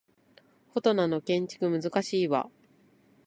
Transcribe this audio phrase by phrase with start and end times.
[0.71, 2.49] フォトナの建築難しいわ